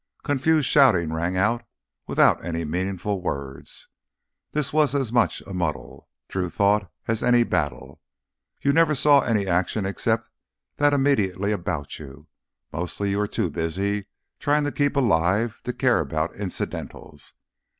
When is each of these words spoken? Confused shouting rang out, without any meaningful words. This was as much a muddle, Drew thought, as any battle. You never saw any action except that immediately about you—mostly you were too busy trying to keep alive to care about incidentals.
Confused 0.23 0.67
shouting 0.67 1.13
rang 1.13 1.37
out, 1.37 1.63
without 2.07 2.43
any 2.43 2.65
meaningful 2.65 3.21
words. 3.21 3.87
This 4.51 4.73
was 4.73 4.95
as 4.95 5.13
much 5.13 5.41
a 5.45 5.53
muddle, 5.53 6.09
Drew 6.27 6.49
thought, 6.49 6.91
as 7.07 7.21
any 7.21 7.43
battle. 7.43 8.01
You 8.61 8.73
never 8.73 8.95
saw 8.95 9.19
any 9.19 9.45
action 9.45 9.85
except 9.85 10.31
that 10.77 10.91
immediately 10.91 11.51
about 11.51 11.99
you—mostly 11.99 13.11
you 13.11 13.19
were 13.19 13.27
too 13.27 13.51
busy 13.51 14.07
trying 14.39 14.63
to 14.63 14.71
keep 14.71 14.95
alive 14.95 15.61
to 15.65 15.71
care 15.71 15.99
about 15.99 16.33
incidentals. 16.33 17.33